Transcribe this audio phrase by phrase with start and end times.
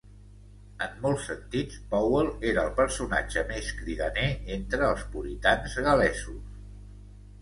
[0.83, 4.27] En molts sentits, Powell era el personatge més cridaner
[4.59, 6.45] entre els puritans gal·lesos.